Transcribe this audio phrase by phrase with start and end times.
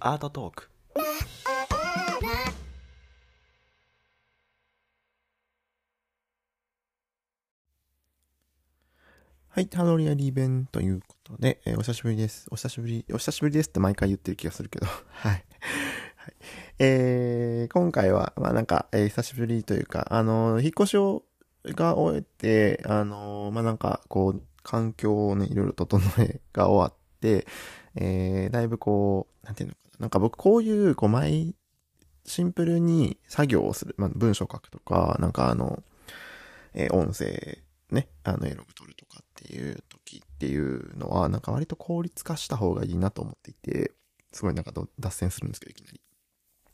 [0.00, 0.68] アートトーク
[9.48, 12.48] はい、ハロリアリーベンということで、えー、お久しぶりです。
[12.50, 15.32] お久しぶり、お久しぶりですって毎回言ってる気がするけど、 はい。
[15.32, 15.44] はい、
[16.80, 21.22] えー、今回は、まあなんか、えー、久しぶりというか、あのー、引っ越しを、
[21.66, 27.01] が終えて、あのー、まあなんか、こう、環境をね、いろいろ整えが終わって、
[27.94, 30.00] えー、だいぶこう、なんていうのかな。
[30.00, 31.54] なんか僕こういう、こう、毎、
[32.24, 33.94] シンプルに作業をする。
[33.98, 35.82] まあ、文章書くとか、なんかあの、
[36.74, 37.58] えー、音声、
[37.90, 43.92] ね、あの、エログ取るとかっていう時っていうのは、なんか割と効率化した方がいいなと思っていて、
[44.32, 46.00] すごいなんか脱線するんですけど、いきなり。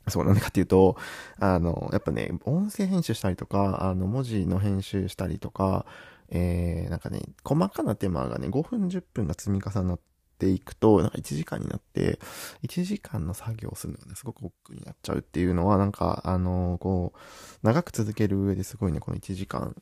[0.07, 0.97] そう、なんでかっていうと、
[1.39, 5.85] あの、やっぱね、音声編集したりとか、あの、文字の編集したりとか、
[6.29, 9.99] えー、なんかね、細かな手間がね、5分10分が積み重なっ
[10.39, 12.19] ていくと、なんか1時間になって、
[12.63, 17.19] 1時間の作業をするのがね、すごく億劫になっちゃうっていうのは、なんか、あの、こう、
[17.61, 19.75] 長く続ける上ですごいね、この1時間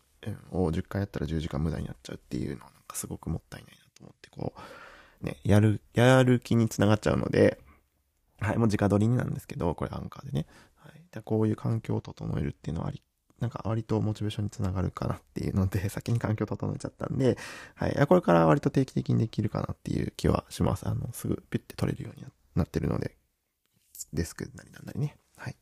[0.52, 4.54] を10回やったら10時間無駄になっちゃうっていうのは、なんかすごくもったいないなと思って、こ
[5.22, 7.60] う、ね、やる、やる気につながっちゃうので、
[8.40, 10.46] はい、もう直撮りになんですけど、これアンカーでね。
[10.76, 11.02] はい。
[11.12, 13.02] でこういう環境を整えるっていうのはあり
[13.40, 17.38] なんか割とモチベーションにつながるかなっていうので、 先に環境整えちゃったんで、
[17.76, 18.08] はい。
[18.08, 20.88] これから割と定期的にできるかなっていう気はします。
[20.88, 23.16] あの、すぐピュッて取れるようになってるので、
[24.14, 25.18] デスクなりなんなりね。
[25.36, 25.56] はい。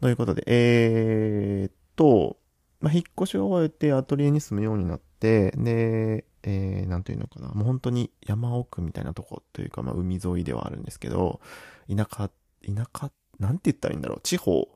[0.00, 2.38] ということで、えー、っと、
[2.80, 11.40] まあ、引っ越しを終えてアトリエに住むようになって、で、えー、なんていうのかな、もう本当に山奥みたいなとこというか、まあ、海沿いではあるんですけど、
[11.88, 12.30] 田舎、
[12.62, 14.75] 田舎、なんて言ったらいいんだろう、地方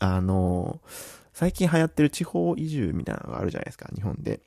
[0.00, 0.80] あの、
[1.32, 4.40] 最近流行ってる地方移住みたいなのがあるじゃないですか、日本で。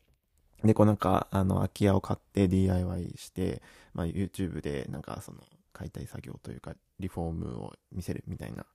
[0.64, 3.62] で、こうなんか、あの、空き家を買って DIY して、
[3.94, 5.40] まあ YouTube でなんかその
[5.74, 8.66] 解体作業というか、リフォームを見せるみたいな。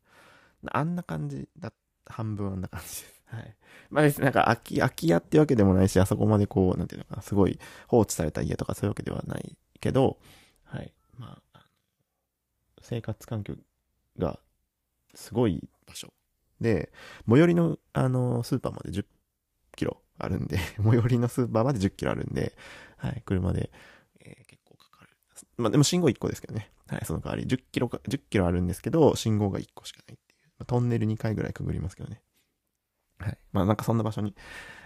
[0.73, 1.73] あんな感じだ、
[2.07, 3.15] 半分あんな感じです。
[3.27, 3.57] はい。
[3.91, 10.19] まあ別になんか空き、空き家ってわけでもないし、あそこまでこう、なんていうのかな、すごい放置された家とかそういうわけではないけど、
[10.65, 10.93] はい。
[11.19, 11.61] まあ、
[12.81, 13.55] 生活環境
[14.19, 14.39] が
[15.15, 16.13] すごい場所
[16.61, 16.93] で、
[17.29, 19.05] 最寄りの、あの、スーパーまで10
[19.77, 22.57] キロあるんで、 最寄りのスーパーまで10キロあるんで、
[22.97, 23.71] はい、車で、
[24.21, 25.11] えー、結構かかる。
[25.57, 26.71] まあ、でも信号1個ですけどね。
[26.89, 30.49] はい、その代わり10キロか、10キロあるんですけど、信号が1個しかないっていう。
[30.59, 32.23] まあ、トンネル2回ぐらいくぐりますけどね。
[33.19, 33.39] はい。
[33.53, 34.35] まあなんかそんな場所に、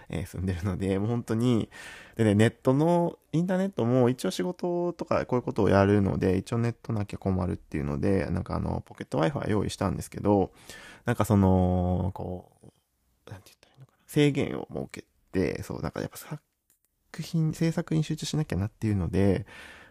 [0.09, 1.69] えー、住んでるので、もう本当に、
[2.15, 10.51] でね、ネットの、インターネットも一応仕事とかこういうことをやるので、一応ネットなきゃ困るっていうので、なんかあの、ポケット Wi-Fi 用意したんですけど、
[11.05, 13.97] なんかその、こう、なんて言ったらいいのかな。
[14.07, 16.41] 制限を設けて、そう、なんかやっぱ作
[17.19, 19.45] 品、制作に集中しなきゃなっていうので、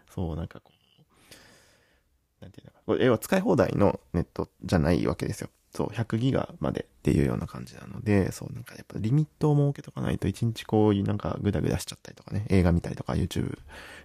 [0.09, 5.49] そう、なんかこう、なんていうのか、これ、要は使い放題のネットじゃないわけですよ。
[5.71, 13.57] そう、100ギガまでっていうような感じなので、そう、なんかやっぱリミットを設けとかないと、1日こういうなんかグダグダしちゃったりとかね、映画見たりとか YouTube、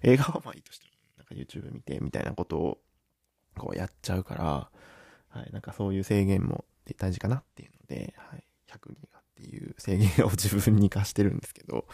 [0.02, 2.78] 映画はまあいいとしても、なんか YouTube 見てみたいなことを、
[3.56, 4.70] こうやっちゃうから、
[5.28, 6.64] はい、なんかそういう制限も
[6.94, 11.86] 大事かなっていうので、はい、100ギガっていう制限を自分に課してるんですけど、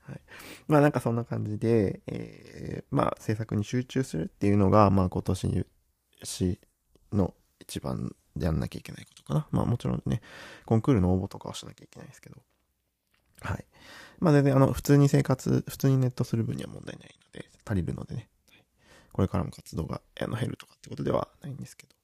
[0.00, 0.20] はい。
[0.68, 5.66] まあなんかそんな感じで、えー、まあ制作に集中するっていうのが、まあ今年
[7.12, 9.46] の一番やんなきゃいけないことかな。
[9.50, 10.20] まあもちろんね、
[10.66, 12.36] コンクールの応募とかはしなきゃいけないですけど。
[13.42, 13.64] はい。
[14.18, 18.28] まあ全然あの、普通に生活、普通にネットする分には問題ないので、足りるのでね。
[19.12, 21.94] これからも活動があの減るとかってことではないんですけど。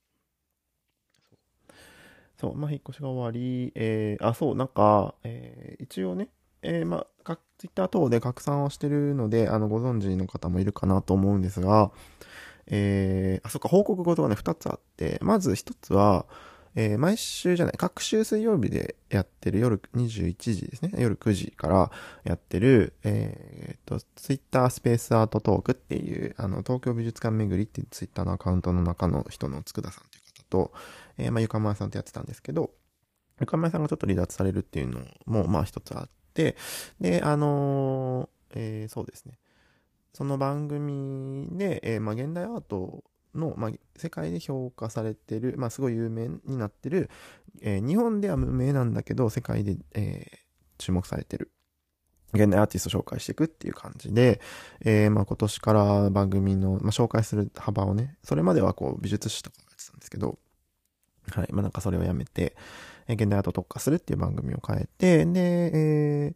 [2.39, 6.29] そう、まあ引っ越しが終わり、えー、あ、そう、なんか、えー、一応ね、
[6.63, 11.91] えー、まあ、ツイッター等で拡散をしてるので、あの、ご存知の方もいるかなと思うんですが、
[12.67, 16.27] えー、あ、そっか、報告事がね、二つあって、まず一つは、
[16.75, 21.91] えー、毎週じゃない、各週水曜日でやってる夜21時ですね、夜9時から
[22.25, 30.73] やってる、えー、と、ツイッタースペースアートトークっていう、あの、東京美術館巡りっていうツイッターのアカウントの中の人の佃さんという方と、
[31.19, 32.73] えー、まあ、ゆかまさんとやってたんですけど、
[33.41, 36.57] ゆかまさんがちょっと離脱されるっていうのも、まあ一つあって、
[37.01, 39.39] で、あのー、えー、そうですね。
[40.17, 43.05] その番組で、え、まあ、現代アート
[43.35, 47.11] の、まあ、世界で評価されてる、まあ、すごい有名になってる、
[47.61, 50.27] え、日本では無名なんだけど、世界で、え、
[50.79, 51.51] 注目されてる、
[52.33, 54.41] 現代アーティスト紹介していくっていう感じで、
[54.81, 60.39] えー、まあ、今年から番組の、まあ、紹介する幅をね、それまではこう、美術史とかやってたんですけど、
[61.33, 61.49] はい。
[61.53, 62.57] まあ、なんかそれをやめて、
[63.09, 66.35] え、現代アート特化するっていう番組を変えて、で、え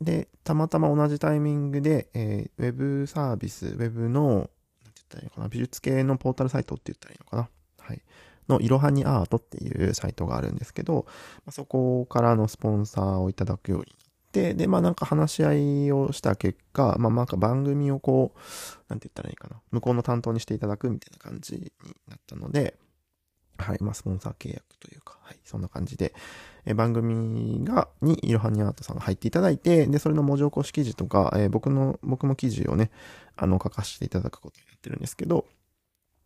[0.00, 4.50] ー、で、たまたま同じタイミングで、えー、ウェブサービス、ウェブの、なんて
[4.84, 7.48] 言ったらいいのかな、美術系のポータルサイトって言ったらいいのかな。
[7.78, 8.02] はい。
[8.48, 11.06] の、いろはにアートっていうサイトがあるんですけど、
[11.44, 13.98] まあ、そこからのスポンサーをいただくようになっ
[14.32, 18.38] て、で、まあなんか話し合いをした結果、まあなんか番組をこう、
[18.88, 21.72] なんて言ったらいいかな、向こうの担当にしていただくみたいな感じに
[22.08, 22.76] なったので、
[23.58, 23.78] はい。
[23.80, 25.38] まあ、スポンサー契約というか、はい。
[25.44, 26.14] そんな感じで、
[26.64, 32.90] え番組が、に、いろはにアートさんが入っていただいて、で、それの文字起こし記事とか、えー、僕の、僕も記事をね、
[33.36, 35.46] あの、書かせていただくことになってるんですけど、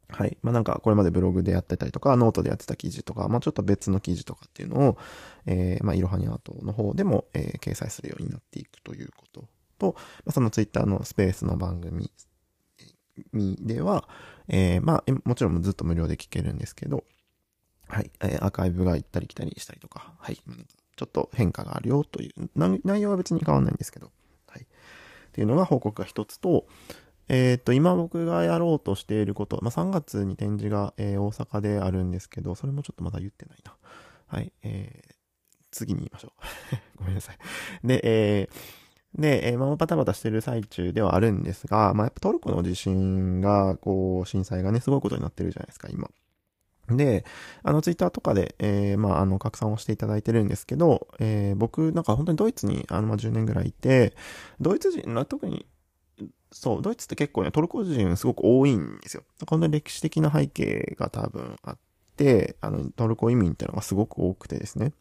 [0.09, 0.39] はい。
[0.43, 4.99] まあ、なんか、これまでブログでやってたりとか、ノートでやってた記事とか、まあ、ちょっと別の記事とかっていうのを、
[5.47, 9.95] えー、まあ、いろはにアートの方でも、えー、掲載するようになっていくということと、
[10.25, 12.11] まあ、そのツイッターのスペースの番組
[13.35, 14.09] では、
[14.49, 17.05] えー、まあ、もちろんずっと無料で聞けるんですけど、
[17.89, 24.11] はい、えー、アーカイブが行ったり来たりしたりとか、はい、ちょっと変化があるよという、内容は別に変わんないんですけど、
[24.49, 24.63] はい。
[24.63, 24.67] っ
[25.33, 26.67] ていうのが報告が一つと、
[27.29, 33.75] えっ、ー、と、今僕がやろうとしていること、まあ、3月に展示が、えー、大阪であるんですけど、それもちょっとまだ言ってないな。
[34.29, 35.15] はい、えー、
[35.71, 36.77] 次に言いましょう。
[36.99, 37.39] ごめんなさい。
[37.85, 46.11] で、えー、で、えー、まあ、バタバタしてる最中ではあるんですが、まあ、やっぱトルコの地震が、こう、震災がね、すごいことになってるじゃないですか、今。
[46.91, 47.25] で、
[47.63, 54.15] あの、ツイッターとかで、えー、まあ、あの、拡散をしていただいてるんですけど、えー、僕、なんか本当にドイツに、あの、ま、10年ぐらいいて、
[54.61, 55.67] ドイツ人、な、特に、
[56.53, 59.25] そう、ドイツって結構ね、トルコ人すごく多いんですよ。
[59.49, 61.79] 本当に歴史的な背景が多分あっ
[62.17, 64.93] て、あの、トルコ移民っていうのがすごく多くてですね。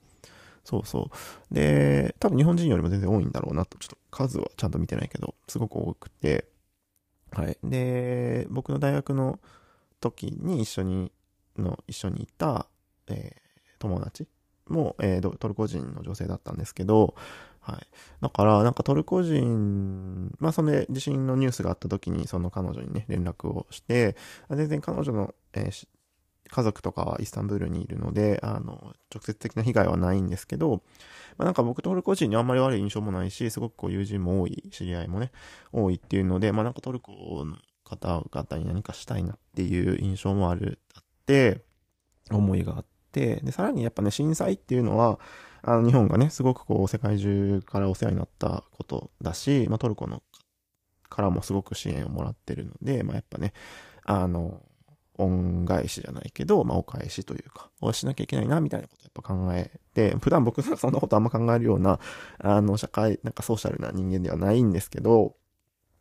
[0.65, 1.11] そうそ
[1.51, 1.53] う。
[1.53, 6.47] で、多分日本人よりも全然多いんだろうなと、ちょっと数はちゃんと見てないけど、すごく多くて、
[7.31, 7.57] はい。
[7.63, 9.39] で、僕の大学の
[10.01, 11.11] 時に一緒に
[11.57, 12.67] の一緒にいた、
[13.07, 14.27] えー、友達？
[14.67, 17.13] も、えー、トルコ人の女性だったんですけど、
[17.59, 17.87] はい。
[18.19, 24.15] だから、なんかトルコ人、まあその地震のニュースがあった時にその彼女にね、連絡をして、
[24.49, 25.87] 全然彼女の、えー、
[26.49, 30.81] 家族とかはイスタンブールにいるので、あの、直接的な被害はないんですけど、
[31.37, 35.31] まあなんか僕トルコ人にあんまり悪い印象もないし、すごくこう友人も多い、知り合いもね、
[35.71, 41.03] 多いっていうので、まあなんかトルコの方々に何かしたいなっていう印象もある、あっ、
[42.31, 45.19] 思いがあって、で、さらにやっぱね、震災っていうのは、
[45.61, 50.21] あの、日本がね、すごくこう、世界中からお世話になったことだし、まあ、トルコの、
[51.09, 53.53] からもすごく支援をもらってるので、まあ、やっぱね、
[54.03, 54.61] あの、
[55.17, 61.99] 恩返しじゃないけど、まあ、お返しというか、をしなきゃいけないな、みたいなことやっぱ考えて、普段僕はそんなことあんま考えるような、
[62.39, 65.35] あの、社会、なんかソーシャルな人間ではないんですけど、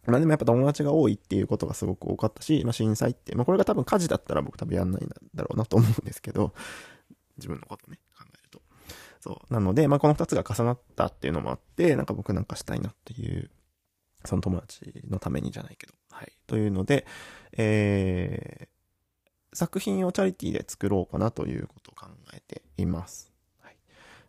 [0.07, 6.55] まあでもやっぱ友達が多いっていうことがすごく多かったし、まあ震災って、まあこれが多分火事だったら僕多分やんないんだろうなと思うんですけど、
[7.37, 8.63] 自分のことね、考えると。
[9.21, 9.53] そう。
[9.53, 13.51] なので、まあこの二つが重なったっていうのもあって、なんか僕なんかしたいなっていう、
[14.25, 16.33] その友達のためにじゃないけど、はい。
[16.47, 17.07] というので、
[17.57, 23.34] えー、作品をチャリティーで作ろうかなということを考えています。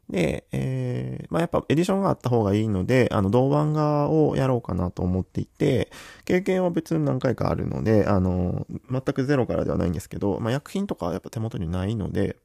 [0.10, 5.92] で、えー、まあ、やっぱエディションがあった方がいいので、あの、銅版画をやろうかなと思っていて、
[6.26, 12.38] 経験は別に何回かあるので、あの、全くゼロからではないんですけど、まあ、薬品とかはやっぱ手元にないので、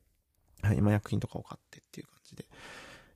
[0.62, 2.45] はい、今薬品とかを買ってっていう感じで、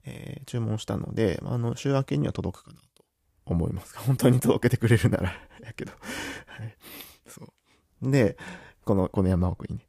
[0.05, 3.03] えー、注文したので、あの、週明けには届くかなと
[3.45, 3.97] 思います。
[4.05, 5.33] 本当に届けてくれるなら
[5.63, 5.91] やけど
[6.47, 6.75] はい。
[7.27, 7.41] そ
[8.01, 8.11] う。
[8.11, 8.37] で、
[8.83, 9.87] この、この山奥にね。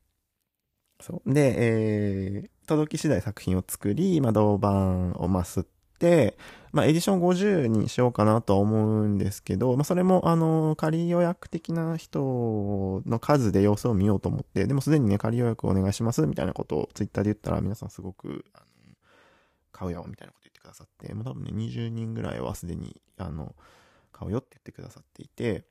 [1.01, 1.33] そう。
[1.33, 5.67] で、えー、届き次第作品を作り、まあ、銅板をま吸っ
[5.99, 6.37] て、
[6.73, 18.65] まあ、エディション50にしようかなとは思うんですけど、まあ、それも、あの、仮予約的な人の数で様子を見ようと思って、でもすでにね、仮予約お願いします、みたいなことをツイッターで言ったら、皆さんすごく、あの、
[19.73, 23.55] 買うよ、みたいなこと言ってくださって、もう多分ね、20人ぐらいはすでに、あの、
[24.13, 25.65] 買うよって言ってくださっていて、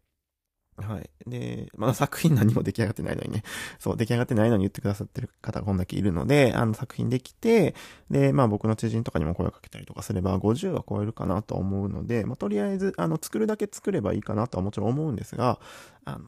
[0.77, 1.09] はい。
[1.25, 3.43] で、まだ作品何も出来上がってないのにね。
[3.79, 7.75] そう、出来上がってないのに言ってくださってる方がこんだけいるので、あの作品できて、
[8.09, 15.59] で、まあ僕の知人とかにも声をかけたりとかすれば、50は超えるかなと思うので、まあとりあえず、あの、作るだけ作ればいいかなとはもちろん思うんですが、
[16.03, 16.27] あの、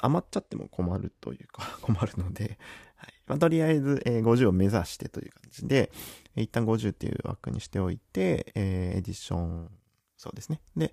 [0.00, 2.58] 余っちゃっても困るというか、 困るので、
[2.96, 3.14] はい。
[3.28, 5.92] まあとりあえず、えー、50を目指してという感じで、
[6.34, 9.70] 一旦50っていう枠にしておいて、えー、エディション、
[10.16, 10.60] そうですね。
[10.76, 10.92] で、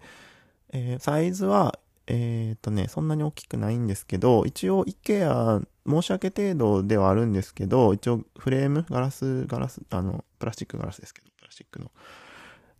[0.69, 11.91] えー、サイズは、えっ、ー、とね、そんなに大きくないんですけど、一応 IKEA 申し訳程度ではあるんですけど、一応フレーム、ガラス、ガラス、あの、プラスチックガラスですけど、プラスチックの。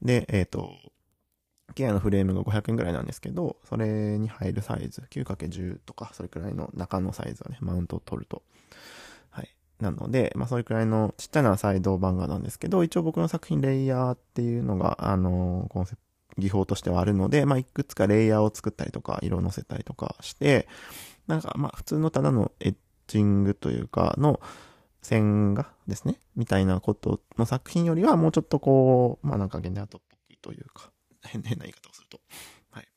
[0.02, 0.72] で、えっ、ー、と、
[1.74, 8.44] IKEA のフレームが500円ぐらいなんですけど、それに入るサイズ、9×10 とか、それくらいの中のサイズはね、マウントを取ると。
[9.30, 9.50] はい。
[9.80, 16.02] なので、まあそれくらいのちっちゃなサイドバンガーなんですけど、一応僕の作品レイヤーっていうのが、あの、コンセプ
[16.38, 20.68] 技法としてはあるので、まあ、いくつかレイヤーを作ったりとか、色を乗せたりとかして、
[21.28, 22.76] なんか、まあ、普通のただのエッ
[23.08, 24.40] ジングというか、の
[25.02, 32.20] 線画ですね、みたいなことの作品よりは、もうちょっとこう、まあ、なんか現代アートっぽいというか、変な言い方をすると、
[32.72, 32.88] はい。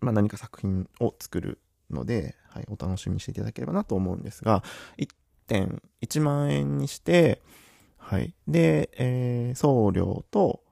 [0.00, 4.62] まあ、何か作品を作るので、はい、お楽しみにしていただければなと思うんですが、
[4.98, 5.08] 1
[5.46, 7.42] 点、1万円にして、
[7.96, 8.34] はい。
[8.48, 10.62] で、えー、送料と、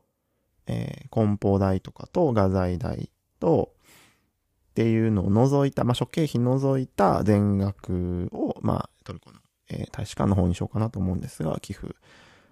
[0.69, 3.11] えー、梱包代とかと画材代
[3.41, 3.73] と、
[4.71, 9.39] っていうのを除いた、まあ、諸経費除いた全額を、まあ、トルコの、
[9.71, 11.97] えー、大使館の方にしようかなと思うんですが、寄付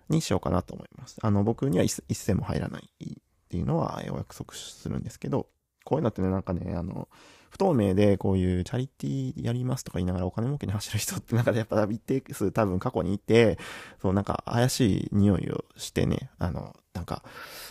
[0.08, 1.18] にしようかなと思います。
[1.22, 3.14] あの、僕には一銭も入らないっ
[3.48, 5.46] ていうのは、お約束するんですけど、
[5.84, 7.08] こういうのってね、なんかね、あの、
[7.56, 13.58] 不透明でこういうチャリティーやりますとか言いながらお金儲けに走る人ってなんかやっぱ一定数多分過去にいて、
[14.02, 17.22] そうなんか怪しい匂いをしてね、あの、なんか、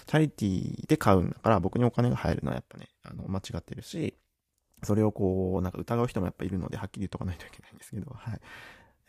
[0.07, 4.15] チャリティーで買うんだから僕にお金が入るのはやっぱね、あの、間違ってるし、
[4.81, 8.39] それをこう、なんか疑う人もやっぱいるので、はっきり言っとかないといけないんですけど、はい。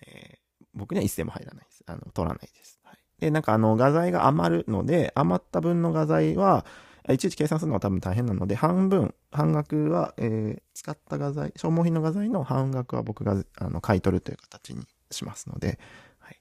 [0.06, 1.84] えー、僕には一銭も入らないです。
[1.86, 2.78] あの、取らないです。
[2.82, 2.98] はい。
[3.18, 6.66] で、なんかあの、画材が余るので、余った分の画材は、
[7.12, 15.78] いちいち計算するのは多分大変なので、半分、半額は、えー、使った画材、消耗品の画材の半額は僕が、あの、買い取るという形にしますので、
[16.18, 16.40] はい。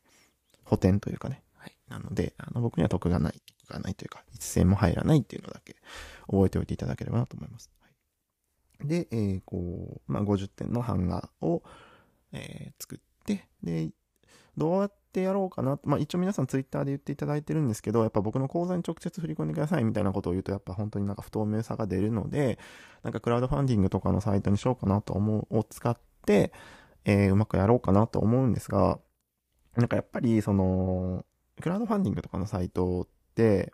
[0.64, 1.44] 補填というかね。
[1.54, 1.76] はい。
[1.88, 5.76] なので、あの、僕には得がない、得がないというか、一銭も入らないっていうのだけ
[6.28, 7.70] 覚えておいていただければなと思います。
[8.80, 11.62] はい、で、えー、こう、まあ、50点の版画を、
[12.32, 13.92] えー、作って、で、
[14.58, 15.80] どうやってやろうかな。
[15.84, 22.60] まあ一応皆さんツイッターで言っていただいてるんですけど、やっぱ僕の口座に直接振り込んでくださいみたいなことを言うと、やっぱ本当になんか不透明さが出るので、
[23.04, 26.52] なんかクラウドファンディングとかのサイトにしようかなと思う、を使って、
[27.06, 29.00] えー、うまくやろうかなと思うんですが、
[29.76, 31.26] なんかやっぱりその、
[31.62, 33.74] クラウドファンディングとかのサイトって、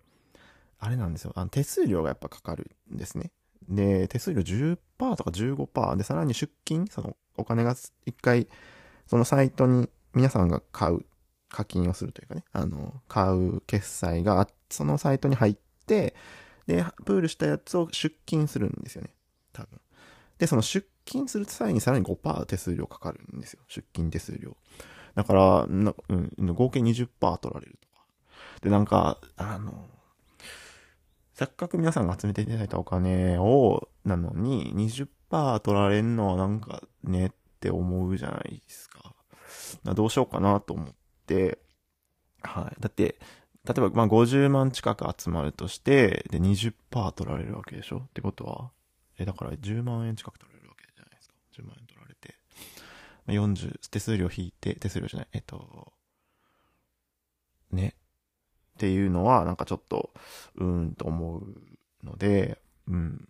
[0.79, 1.31] あれなんですよ。
[1.35, 3.31] あの手数料がやっぱかかるんですね。
[3.69, 4.77] で、手数料10%
[5.15, 8.47] とか15%で、さらに出金、そのお金が一回、
[9.05, 11.05] そのサイトに皆さんが買う、
[11.51, 16.15] 課金をするというかね、あの、買う決済が、そのサイトに入って、
[16.65, 19.09] で、プールしたやつを出金するんですよね。
[19.53, 19.79] 多分。
[20.37, 23.61] で、その出金する際にさらに5%手数料かかるんですよ。
[23.67, 24.55] 出金手数料。
[25.15, 25.93] だから、うん、
[26.53, 28.05] 合計20%取られるとか。
[28.61, 29.89] で、なんか、あの、
[31.33, 39.15] せっかく皆さんが集めていただいたお金を、なのに、20%取られんのはなんかねって思うじゃないですか。
[39.93, 40.87] どうしようかなと思っ
[41.33, 41.59] て、
[42.43, 42.81] はい。
[42.81, 43.19] だって、
[43.65, 47.99] 例えば、ま、50万近く集まるとして、で、20%取られるわけでしょ？
[47.99, 48.71] ってことは、
[49.19, 52.35] え、だから10万円近く取られるわけじゃないですか？10万円取られて。
[53.27, 55.93] まあ、40、手数料引いて、手数料じゃない、えっと、
[57.71, 57.95] ね。
[58.75, 60.11] っていうのは、なんかちょっと、
[60.55, 61.43] うーんと思う
[62.05, 63.27] ので、うん。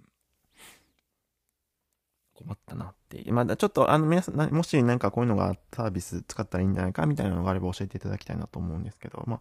[2.44, 3.34] 困ったなっていう。
[3.34, 9.40] まだちょっとあの皆さん、もしなんかこういうのがサービス使ったらいいんじゃないかみたいなのがあれば教えていただきたいなと思うんですけど、まあ、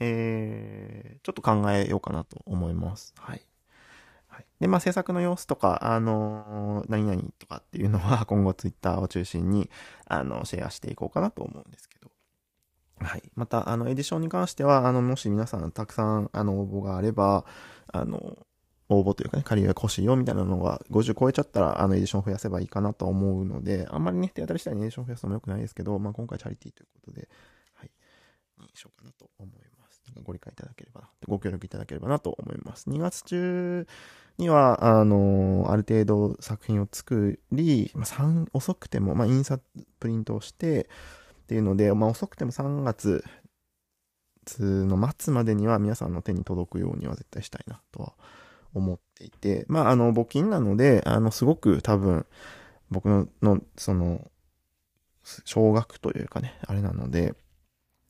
[0.00, 3.14] えー、ちょっと考えようかなと思います。
[3.18, 3.42] はい。
[4.28, 9.70] はい、で、まあ、制作の様子とか、あのー、何々とかっていうのは 今後ツイッターを中心に、
[10.06, 12.10] あの、シェアしていこうかなと思うんですけど。
[12.98, 13.22] はい。
[13.34, 17.44] また、あの、エディションに関しては、あの、もし皆さんたくさん、あの、応募があれば、
[17.88, 18.45] あの、
[18.88, 27.28] 応募というかね、借りが欲しいよみたいなのが50超えちゃったら、あの、エディション増やせばいいかなと思うので、あんまりね、手当たり次第にエディション増やすのも良くないですけど、まあ、今回チャリティーということで、
[27.74, 27.90] はい、
[28.60, 30.02] にしようかなと思います。
[30.22, 32.88] ご理解いただければな、ご協力いただければなと思います。
[32.88, 33.86] 2月中
[34.38, 39.64] には、あの、ある程度作品を作り、まあ、3、遅くても、まあ、印刷、
[39.98, 40.88] プリントをして、
[41.42, 43.24] っていうので、まあ、遅くても3月
[44.58, 48.12] の末までには皆さんの手に届くようには絶対したいなとは
[48.78, 52.26] 思っていて、まあ、あの、募金なので、あの、すごく多分、
[52.90, 54.30] 僕の、の、その、
[55.44, 57.34] 少額というかね、あれなので、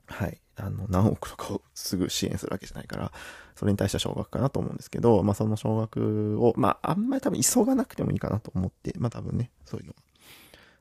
[0.06, 3.12] はい、あの、何億とかをすぐ支援するわけじゃないから、
[3.54, 9.94] それに対しては少額かなと思うんですけど、まあ、その少額を、まあ、あんまり多分急がなくてもいいかなと思って、まあ、多分ね、そういうの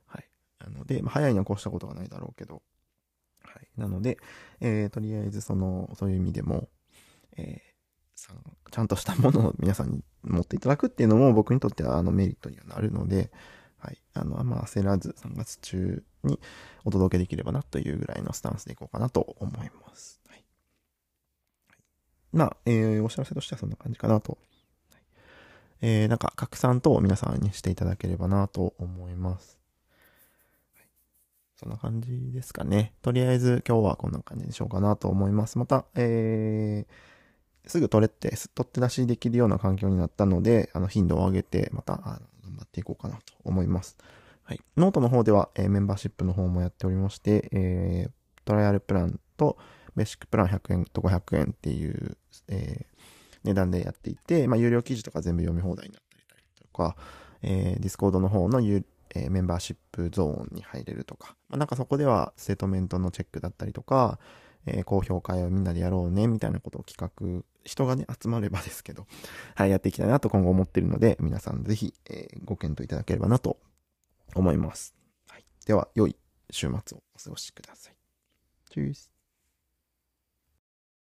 [0.08, 0.20] は。
[0.20, 0.26] い。
[0.60, 2.62] なので、まあ、早いには越したことがないだろうけど、
[3.44, 3.68] はい。
[3.78, 4.18] なので、
[4.60, 6.68] えー、とりあえずその、そういう意味でも、
[7.38, 7.75] えー、
[8.16, 13.32] ちゃんとしたものを皆さんに持っていただくっていうのも僕にとってはあのメリットにはなるので、
[13.86, 13.98] はい。
[14.14, 16.40] あの、まあ、焦らず3月中に
[16.86, 20.20] お届けできればなというぐらいのスタンスでいこうかなと思います。
[20.28, 20.44] はい。
[22.34, 24.38] まあ、えー、お知らせとしてはそんな感じかなと。
[24.92, 25.02] はい、
[25.82, 29.60] えー、なんか拡散等を皆さんにしていただければなと思います。
[31.58, 32.94] そんな感じですかね。
[33.02, 35.58] とりあえず今日はこんな感じにしようかなと思います。
[35.58, 36.94] また、えー、
[37.68, 42.04] すぐ録れて、取って出しできるような環境になったので、あの、頻度を上げて、また、あの、
[42.44, 43.98] 頑張っていこうかなと思います。
[44.44, 44.62] はい。
[44.78, 48.12] ノートの方では、えー、メンバーシップの方もやっておりまして、えー、
[48.46, 49.58] トライアルプランと、
[49.96, 52.18] ベーシックプラン100円と500円っていう、
[52.50, 52.86] えー、
[53.44, 56.96] 値段でやっていて、まあ、有料記事とか全部読み放題になったりとか、
[57.42, 64.20] えー、 Discord の方の有、えー、メンバーシップゾーンに入れるとか、まあ、なんかそこではステートメントのチェックだったりとか、
[64.66, 69.08] えー、講評会をみんなでやろうね、みたいなことを企画、人がね、集まればですけど、
[69.56, 73.60] はい、やっていきたいなと今後思ってるので、皆さんぜひ、えー、ご検討いただければなと
[74.36, 74.96] 思います。
[75.28, 75.46] はい。
[75.66, 76.16] では、良い
[76.52, 77.96] 週末をお過ごしください。
[78.70, 79.15] チュース。